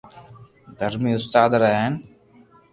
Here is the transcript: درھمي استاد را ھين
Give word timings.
درھمي 0.79 1.11
استاد 1.17 1.51
را 1.61 1.69
ھين 1.77 1.93